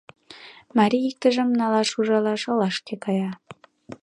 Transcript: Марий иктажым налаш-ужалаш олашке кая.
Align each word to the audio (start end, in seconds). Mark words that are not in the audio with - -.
Марий 0.77 1.07
иктажым 1.09 1.49
налаш-ужалаш 1.59 2.41
олашке 2.51 2.95
кая. 3.03 3.31